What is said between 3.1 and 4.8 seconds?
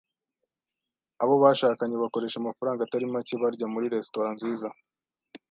make barya muri resitora nziza.